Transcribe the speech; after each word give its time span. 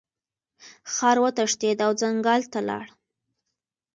خر 0.93 1.17
وتښتید 1.23 1.77
او 1.85 1.91
ځنګل 2.01 2.41
ته 2.51 2.59
لاړ. 2.67 2.85